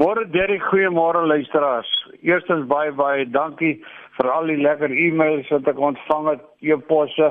[0.00, 1.88] Môre Derek, goeiemôre luisteraars.
[2.24, 3.74] Eerstens baie baie dankie
[4.16, 7.28] vir al die lekker e-mails wat ek ontvang het, e-posse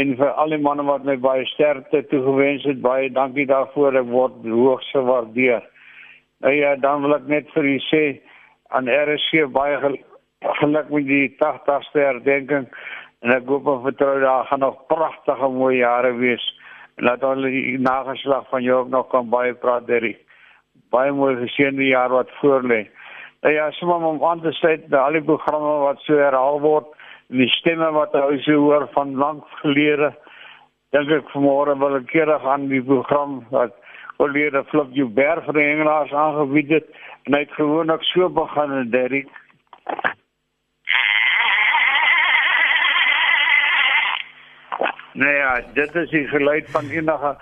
[0.00, 2.80] en vir al die manne wat my baie sterkte toegewens het.
[2.80, 4.00] Baie dankie daarvoor.
[4.00, 5.68] Ek word hoogs gewaardeer.
[6.40, 8.02] Nou ja, dan wil ek net vir u sê
[8.72, 12.72] aan RSC baie geluk met die 80ste herdenking
[13.20, 16.50] en ek hoop en vertrou daar gaan nog pragtige mooi jare wees.
[17.04, 20.24] Laat al die nageslag van jou ook nog kan baie praat Derek.
[20.92, 22.84] Baie mooi geseënde jaar wat voorlê.
[23.42, 26.92] Nou ja, sommer om aan te sê dat al die programme wat so herhaal word
[27.32, 30.12] die stemme wat hy so hoor van lank gelede
[30.92, 33.72] dink ek vanmôre wil ek keer aan die program wat
[34.20, 36.90] Olivier Flop Joubert van die Engelaars aangebied het
[37.24, 39.30] en hy het gewoonlik so begin en Derek
[45.12, 47.34] Nee, ja, dit is die geluid van enige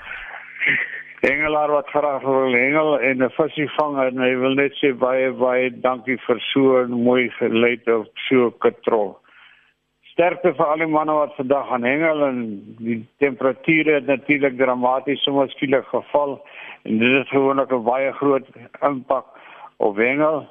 [1.20, 5.33] Engelaar wat graag wil hengel en 'n visie vang en hy wil net sê baie
[5.33, 9.19] baie dankie vir so 'n mooi geluid op so katrol.
[10.12, 12.39] Sterkte vir al die manne wat vandag gaan hengel en
[12.78, 16.41] die temperature het natuurlik dramaties soms skielik geval
[16.84, 18.47] en dit het gewoonlik 'n baie groot
[18.80, 19.27] impak
[19.77, 20.48] op hengel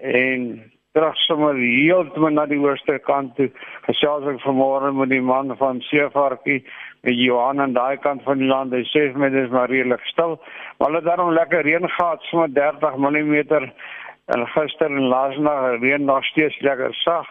[0.00, 3.50] en terug sommer heeltemal na die ooste kant toe
[3.86, 6.64] gesels ek vanmôre met die man van Seevarkie
[7.12, 8.74] Johan aan daai kant van die land.
[8.74, 10.36] Hy sê vir my dis maar redelik stil.
[10.78, 13.34] Maar hulle daarom lekker reën gehad, so 30 mm
[14.34, 17.28] en gister en laasnag reën nog steeds lekker sag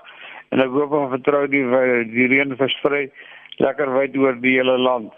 [0.54, 1.66] en ek hoop en vertrou die
[2.14, 3.10] die reën versprei
[3.60, 5.12] lekker wyd oor die hele land.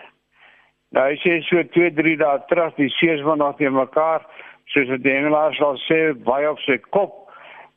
[0.95, 4.25] Nou hy sê so 2, 3 dae terug, die see is nog nie mekaar
[4.73, 7.27] soos die Engelaars sal sê baie op sy kop.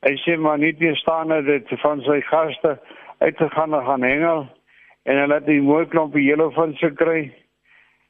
[0.06, 2.78] Hy sê maar nie te staan dat van sy gaste
[3.20, 4.46] uitgegaan en gaan hengel
[5.10, 7.32] en hulle het 'n mooi klompie jelofins gekry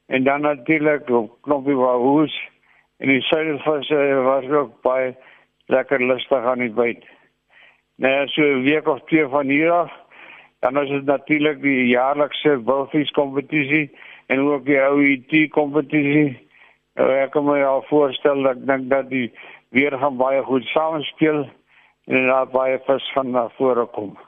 [0.06, 2.34] en dan natuurlik 'n klompie wahoos
[2.98, 5.16] en die suidelvisse was ook baie
[5.66, 7.04] lekker lustig aan die byt.
[7.96, 9.92] Nou so 'n week of twee van hier af
[10.60, 13.90] dan is dit natuurlik die jaarlikse bulfies kompetisie
[14.26, 16.48] en ook die OET kompetisie.
[16.94, 19.30] Nou, ek kan my al voorstel dat dink dat die
[19.68, 21.46] weer gaan baie goed saamspeel
[22.04, 24.18] en daar baie vis gaan na vore kom.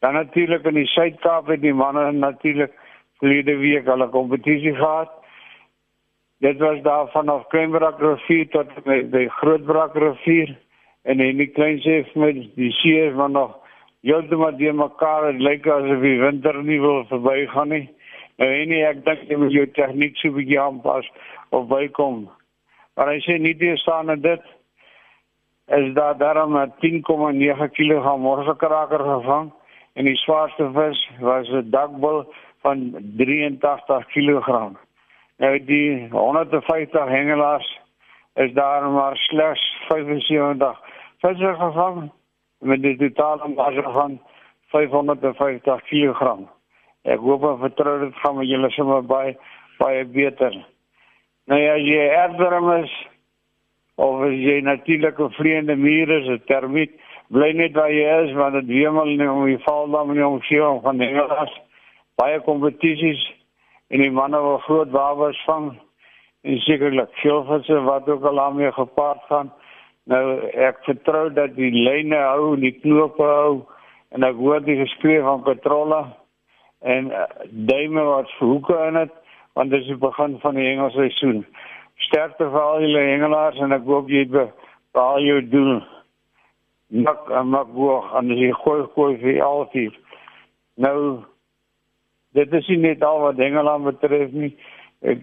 [0.00, 2.72] Dan natuurlik in die Suid-Kaap het die manne natuurlik
[3.20, 5.12] verlede week hulle kompetisie gehad.
[6.40, 10.54] Dit was daar vanaf Kleinbrak rivier tot by die Grootbrak rivier
[11.04, 13.58] en in die klein see met die see is maar nog
[14.08, 17.84] heeltemal die mekaar het lyk asof die winter nie wil verbygaan nie.
[18.40, 21.08] Nou en nie, ek dink jy moet jou tegniek so bietjie aanpas
[21.52, 22.24] of bykom.
[22.96, 24.48] Maar hy sê nie die staan en dit
[25.76, 29.52] is daar daarom 10,9 kg morsekraker gevang
[29.94, 32.24] en die swaarste vis was 'n dakbul
[32.62, 34.48] van 83 kg.
[35.36, 37.80] Nou die 150 hengelaars
[38.34, 40.80] is daar maar slegs 75
[41.20, 42.10] visse gevang
[42.58, 44.20] met 'n totale massa van
[44.66, 46.38] 550 kg.
[47.02, 49.36] Ek hoop en vertrou dit gaan met julle sommer baie
[49.78, 50.66] baie beter.
[51.44, 52.92] Nou ja, jy erfdom is
[53.94, 56.92] of jy natuurlike vreemde mure is 'n termiet
[57.30, 60.26] bly net waar jy is want dit wemel nie om die val dan in die
[60.26, 61.52] omgewing van die Engels
[62.18, 63.22] baie kompetisies
[63.90, 65.70] en die manne wil groot wabers vang
[66.42, 69.50] en sekerlik skilvisse wat ook al aan mee gepaard gaan.
[70.10, 70.24] Nou
[70.68, 73.60] ek vertrou dat die lyne hou en die knope hou
[74.10, 76.00] en ek hoor die geskreeu van patrolle
[76.80, 77.26] en uh,
[77.70, 79.14] duime wat hoeke in het
[79.58, 81.44] want dit is die begin van die Engelse seisoen
[82.08, 85.74] sterkte vir al julle hengelaars en ek hoop jy behaal jou doel
[86.90, 89.94] mak mak boog aan die gooi gooi vir altyd.
[90.74, 91.22] Nou
[92.34, 94.56] dit is nie net al wat Engeland betref nie.
[95.00, 95.22] Ek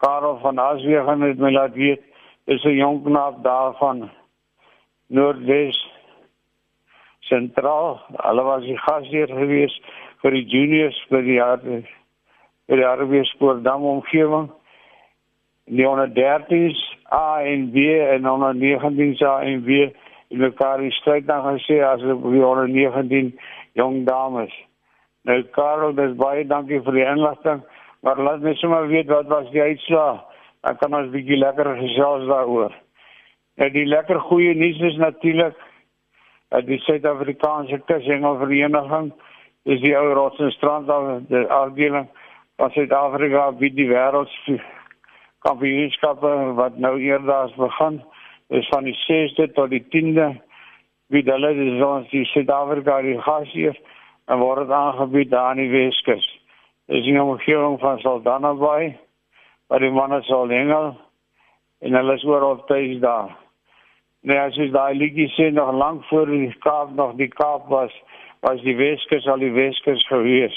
[0.00, 2.02] Karel van Asie gaan dit my laat weet.
[2.46, 4.10] Is 'n jong knaap daarvan
[5.06, 5.78] Noordwes
[7.20, 8.00] sentraal.
[8.16, 9.80] Hulle was die gasheer gewees
[10.22, 14.50] vir die juniors vir die jaar vir die Arabiese spoordam omgewing.
[15.64, 16.80] Die onder 13s
[17.12, 17.76] A en B
[18.12, 19.92] en onder 19s A en B
[20.38, 23.34] die stryd dan gesê as we onder 19
[23.72, 24.52] jong dames.
[25.24, 27.62] Nou Karel, dis baie dankie vir die inligting,
[28.02, 30.24] maar laat my sommer weet wat was die uitslag.
[30.64, 32.72] Dan kan ons bietjie lekker gesels daaroor.
[33.56, 35.56] Nou die lekker goeie nuus is natuurlik
[36.48, 39.12] dat die Suid-Afrikaanse Kushengelvereniging
[39.64, 42.08] is die ou rots en strand afdeling
[42.60, 44.32] van Suid-Afrika by die wêreld
[45.44, 48.02] kampioenskappe wat nou eerder begin
[48.48, 50.34] is van die 6de tot die 10de
[51.12, 53.76] wie hulle is ons die Suid-Afrika die gasheer
[54.26, 56.24] en word aangebied daar in die Weskus.
[56.88, 58.98] Dis 'n omgewing van Saldanha Bay
[59.68, 60.96] waar die manne sal hengel
[61.80, 63.36] en hulle is oral tuis daar.
[64.20, 67.92] Nee, as jy daai liedjie sê nog lank voor die Kaap nog die Kaap was,
[68.40, 70.56] was die Weskus al die Weskus gewees.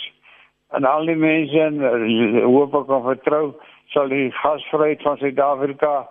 [0.71, 3.43] En al die mense eh, hoop ek kan vertrou
[3.91, 6.07] sal die gasvryheid van Suid-Afrika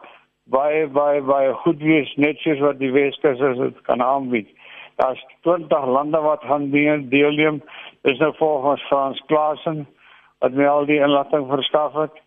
[0.47, 4.49] baie baie baie goed wees net soos wat die Weskus dit kan aanbied.
[4.97, 7.63] Daar's 20 lande wat gaan deelneem.
[8.03, 9.87] Dis nou volgens Frans Klaasen
[10.39, 12.23] wat my al die inligting verskaf het.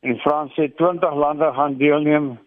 [0.00, 2.38] En Frans sê 20 lande gaan deelneem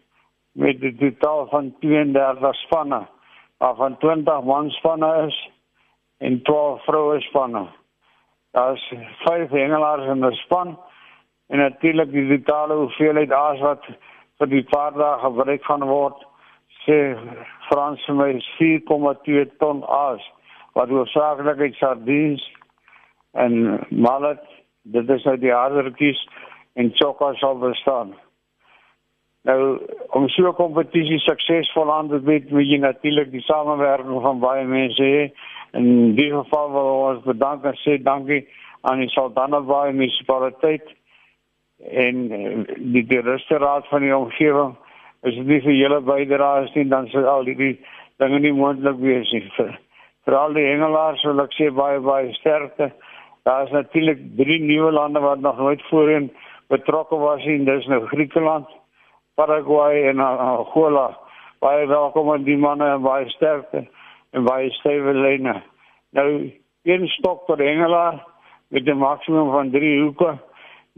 [0.51, 3.07] met 'n totaal van 32 spanne.
[3.57, 5.50] Waarvan 20 manspanne is
[6.18, 7.68] en 12 vroue spanne.
[8.51, 8.94] Daar's
[9.24, 10.80] vyf hengelaars in 'n span
[11.48, 13.86] en natuurlik die totale hoeveelheid aas wat
[14.44, 16.24] vir die paar dae gebruik gaan word
[16.84, 16.98] sê
[17.69, 20.24] Frans my 4,2 ton aas
[20.75, 22.44] wat hoofsaaklik uit sardines
[23.44, 23.54] en
[24.07, 24.42] mallet
[24.95, 26.19] dit is uit die hardertjies
[26.75, 28.12] en chokka sal bestaan.
[29.48, 29.80] Nou
[30.18, 34.66] om so 'n kompetisie suksesvol aan te bied, moet jy natuurlik die samewerking van baie
[34.66, 35.31] mense hê.
[35.74, 38.48] In die geval wil ons bedank en sê dankie
[38.81, 39.60] aan die Saldanha
[39.92, 40.88] munisipaliteit
[41.91, 44.75] en eh, die restauraat van die omgewing.
[45.24, 47.56] As dit nie vir julle bydraes nie, dan sal al die
[48.19, 49.44] dinge nie moontlik wees nie.
[49.57, 49.74] Vir,
[50.25, 52.91] vir al die hengelaars wil ek sê baie baie sterkte.
[53.47, 56.31] Daar is natuurlik drie nuwe lande wat nog nooit voorheen
[56.71, 57.63] betrokke was nie.
[57.68, 58.68] Dis nou Griekeland,
[59.36, 61.09] Paraguay en Angola.
[61.63, 63.86] Baie welkom aan die manne en baie sterkte
[64.31, 65.62] en baie stywe lyne.
[66.15, 66.29] Nou
[66.83, 68.24] een stok per hengelaar
[68.68, 70.38] met 'n maksimum van 3 hoeke.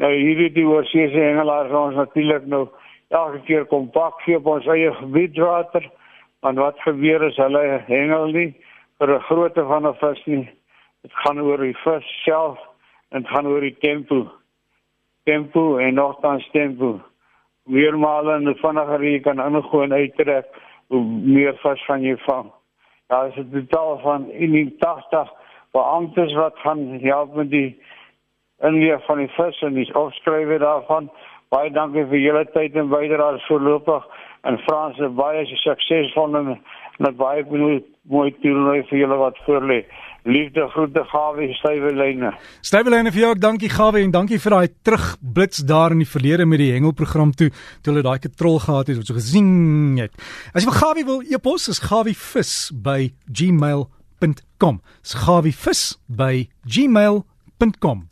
[0.01, 2.65] Nou hierdie die oorseese hengelaars ons natuurlik nou
[3.15, 5.85] elke keer kompak gee op ons eie gebied water.
[6.43, 8.51] Want wat gebeur is hulle hengel nie
[8.99, 10.49] vir 'n grootte van 'n vis nie.
[11.01, 12.59] Dit gaan oor die vis self
[13.11, 14.31] en dit gaan oor die tempo.
[15.23, 16.99] Tempo en nogtans tempo.
[17.65, 20.45] Meer male en vinniger jy kan ingooi en uittrek,
[20.87, 22.51] hoe meer vis van jy vang.
[23.07, 25.31] Daar is 'n totaal van 81
[25.71, 27.79] beamptes wat gaan help met die
[28.63, 31.09] inleef van die vis en die opskrywe daarvan.
[31.53, 34.07] Baie dankie vir julle tyd en bydrae voorlopig
[34.45, 36.55] en Frans is baie suksesvol en
[37.03, 39.83] met baie mooi toernooi vir julle wat voorlê.
[40.25, 42.31] Liefde groete Gawie Stuyvelyne.
[42.65, 46.63] Stuyvelyne vir jou dankie Gawie en dankie vir daai terugblits daar in die verlede met
[46.63, 50.17] die hengelprogram toe toe hulle daai katrol gehad het wat so gesien het.
[50.53, 54.81] As jy Gawie wil e-pos is gawievis by gmail.com.
[55.05, 58.09] Is gawievis by gmail.com.